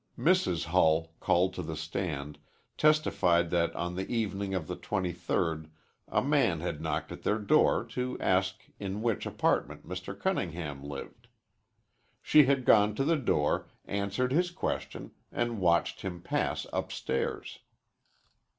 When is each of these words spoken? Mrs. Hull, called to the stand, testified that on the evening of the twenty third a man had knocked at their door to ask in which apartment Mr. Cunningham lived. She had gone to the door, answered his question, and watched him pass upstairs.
Mrs. 0.17 0.65
Hull, 0.65 1.13
called 1.19 1.53
to 1.53 1.61
the 1.61 1.75
stand, 1.75 2.39
testified 2.75 3.51
that 3.51 3.75
on 3.75 3.93
the 3.93 4.11
evening 4.11 4.55
of 4.55 4.65
the 4.65 4.75
twenty 4.75 5.11
third 5.11 5.69
a 6.07 6.23
man 6.23 6.59
had 6.59 6.81
knocked 6.81 7.11
at 7.11 7.21
their 7.21 7.37
door 7.37 7.83
to 7.91 8.19
ask 8.19 8.65
in 8.79 9.03
which 9.03 9.27
apartment 9.27 9.87
Mr. 9.87 10.19
Cunningham 10.19 10.83
lived. 10.83 11.27
She 12.19 12.45
had 12.45 12.65
gone 12.65 12.95
to 12.95 13.03
the 13.03 13.15
door, 13.15 13.67
answered 13.85 14.31
his 14.31 14.49
question, 14.49 15.11
and 15.31 15.59
watched 15.61 16.01
him 16.01 16.23
pass 16.23 16.65
upstairs. 16.73 17.59